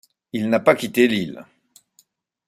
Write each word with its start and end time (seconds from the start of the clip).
Il 0.33 0.49
n’a 0.49 0.59
pas 0.59 0.73
quitté 0.73 1.07
l’île! 1.07 1.45